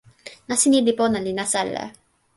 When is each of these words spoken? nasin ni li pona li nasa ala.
nasin 0.47 0.71
ni 0.71 0.79
li 0.85 0.93
pona 0.99 1.19
li 1.25 1.31
nasa 1.39 1.57
ala. 1.63 1.83